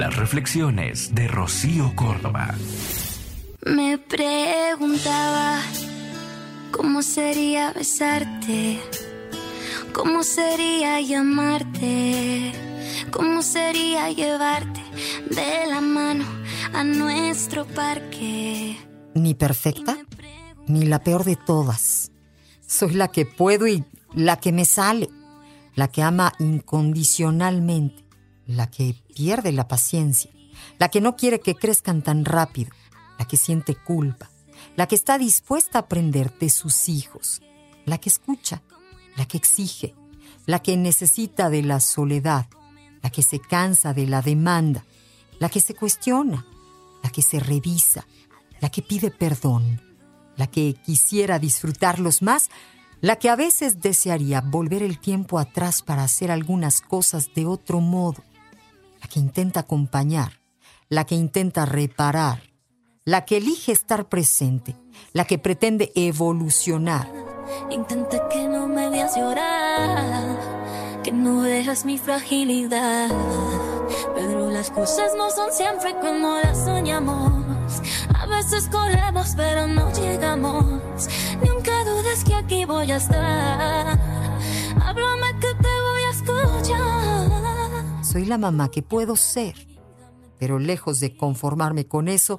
Las 0.00 0.16
reflexiones 0.16 1.14
de 1.14 1.28
Rocío 1.28 1.92
Córdoba. 1.94 2.54
Me 3.66 3.98
preguntaba 3.98 5.60
cómo 6.72 7.02
sería 7.02 7.74
besarte, 7.74 8.80
cómo 9.92 10.22
sería 10.22 11.02
llamarte, 11.02 12.50
cómo 13.10 13.42
sería 13.42 14.10
llevarte 14.10 14.80
de 15.28 15.66
la 15.68 15.82
mano 15.82 16.24
a 16.72 16.82
nuestro 16.82 17.66
parque. 17.66 18.78
Ni 19.14 19.34
perfecta, 19.34 19.98
ni 20.66 20.86
la 20.86 21.00
peor 21.04 21.24
de 21.24 21.36
todas. 21.36 22.10
Soy 22.66 22.94
la 22.94 23.08
que 23.08 23.26
puedo 23.26 23.66
y 23.66 23.84
la 24.14 24.38
que 24.38 24.50
me 24.50 24.64
sale, 24.64 25.10
la 25.74 25.88
que 25.88 26.02
ama 26.02 26.32
incondicionalmente, 26.38 28.09
la 28.56 28.70
que 28.70 28.96
pierde 29.14 29.52
la 29.52 29.68
paciencia, 29.68 30.30
la 30.78 30.88
que 30.88 31.00
no 31.00 31.16
quiere 31.16 31.40
que 31.40 31.54
crezcan 31.54 32.02
tan 32.02 32.24
rápido, 32.24 32.70
la 33.18 33.26
que 33.26 33.36
siente 33.36 33.74
culpa, 33.74 34.30
la 34.76 34.86
que 34.86 34.94
está 34.94 35.18
dispuesta 35.18 35.78
a 35.78 35.82
aprender 35.82 36.36
de 36.38 36.50
sus 36.50 36.88
hijos, 36.88 37.42
la 37.84 37.98
que 37.98 38.08
escucha, 38.08 38.62
la 39.16 39.26
que 39.26 39.36
exige, 39.36 39.94
la 40.46 40.60
que 40.60 40.76
necesita 40.76 41.50
de 41.50 41.62
la 41.62 41.80
soledad, 41.80 42.46
la 43.02 43.10
que 43.10 43.22
se 43.22 43.40
cansa 43.40 43.94
de 43.94 44.06
la 44.06 44.22
demanda, 44.22 44.84
la 45.38 45.48
que 45.48 45.60
se 45.60 45.74
cuestiona, 45.74 46.46
la 47.02 47.10
que 47.10 47.22
se 47.22 47.40
revisa, 47.40 48.06
la 48.60 48.70
que 48.70 48.82
pide 48.82 49.10
perdón, 49.10 49.80
la 50.36 50.46
que 50.46 50.74
quisiera 50.74 51.38
disfrutarlos 51.38 52.22
más, 52.22 52.50
la 53.00 53.16
que 53.16 53.30
a 53.30 53.36
veces 53.36 53.80
desearía 53.80 54.40
volver 54.40 54.82
el 54.82 54.98
tiempo 54.98 55.38
atrás 55.38 55.82
para 55.82 56.04
hacer 56.04 56.30
algunas 56.30 56.80
cosas 56.80 57.32
de 57.34 57.46
otro 57.46 57.80
modo, 57.80 58.22
que 59.10 59.20
intenta 59.20 59.60
acompañar, 59.60 60.40
la 60.88 61.04
que 61.04 61.14
intenta 61.14 61.66
reparar, 61.66 62.40
la 63.04 63.26
que 63.26 63.36
elige 63.36 63.72
estar 63.72 64.08
presente, 64.08 64.76
la 65.12 65.26
que 65.26 65.38
pretende 65.38 65.92
evolucionar. 65.94 67.12
Intenta 67.70 68.28
que 68.28 68.48
no 68.48 68.68
me 68.68 68.88
veas 68.88 69.16
llorar, 69.16 70.38
que 71.02 71.12
no 71.12 71.42
dejas 71.42 71.84
mi 71.84 71.98
fragilidad. 71.98 73.10
Pero 74.14 74.50
las 74.50 74.70
cosas 74.70 75.12
no 75.16 75.30
son 75.30 75.52
siempre 75.52 75.94
como 76.00 76.38
las 76.38 76.64
soñamos. 76.64 77.82
A 78.14 78.26
veces 78.26 78.68
corremos, 78.68 79.34
pero 79.36 79.66
no 79.66 79.92
llegamos. 79.92 80.64
Nunca 81.44 81.84
dudes 81.84 82.24
que 82.24 82.34
aquí 82.34 82.64
voy 82.64 82.92
a 82.92 82.96
estar. 82.96 84.09
Soy 88.20 88.28
la 88.28 88.36
mamá 88.36 88.70
que 88.70 88.82
puedo 88.82 89.16
ser, 89.16 89.66
pero 90.38 90.58
lejos 90.58 91.00
de 91.00 91.16
conformarme 91.16 91.86
con 91.86 92.06
eso, 92.06 92.38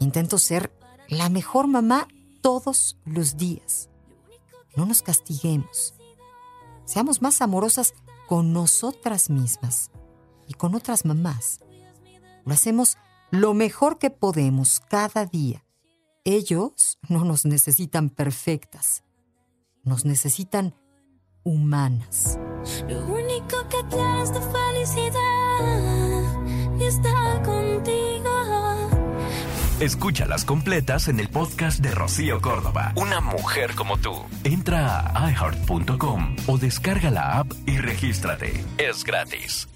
intento 0.00 0.38
ser 0.38 0.72
la 1.10 1.28
mejor 1.28 1.66
mamá 1.66 2.08
todos 2.40 2.96
los 3.04 3.36
días. 3.36 3.90
No 4.76 4.86
nos 4.86 5.02
castiguemos. 5.02 5.92
Seamos 6.86 7.20
más 7.20 7.42
amorosas 7.42 7.92
con 8.26 8.54
nosotras 8.54 9.28
mismas 9.28 9.90
y 10.48 10.54
con 10.54 10.74
otras 10.74 11.04
mamás. 11.04 11.60
Lo 12.46 12.54
hacemos 12.54 12.96
lo 13.30 13.52
mejor 13.52 13.98
que 13.98 14.08
podemos 14.08 14.80
cada 14.80 15.26
día. 15.26 15.66
Ellos 16.24 16.98
no 17.10 17.26
nos 17.26 17.44
necesitan 17.44 18.08
perfectas, 18.08 19.04
nos 19.82 20.06
necesitan 20.06 20.74
humanas. 21.42 22.38
Lo 22.88 23.04
único 23.06 23.68
que 23.68 23.82
tienes 23.90 24.32
de 24.32 24.40
felicidad 24.40 26.24
y 26.78 26.84
estar 26.84 27.42
contigo. 27.42 28.30
Escúchalas 29.80 30.44
completas 30.44 31.08
en 31.08 31.18
el 31.18 31.28
podcast 31.28 31.80
de 31.80 31.90
Rocío 31.90 32.40
Córdoba. 32.40 32.92
Una 32.94 33.20
mujer 33.20 33.74
como 33.74 33.98
tú. 33.98 34.14
Entra 34.44 35.12
a 35.14 35.30
iHeart.com 35.30 36.36
o 36.46 36.58
descarga 36.58 37.10
la 37.10 37.38
app 37.38 37.52
y 37.66 37.78
regístrate. 37.78 38.64
Es 38.78 39.04
gratis. 39.04 39.68